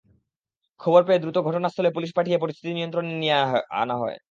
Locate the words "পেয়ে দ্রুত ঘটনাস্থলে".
1.07-1.89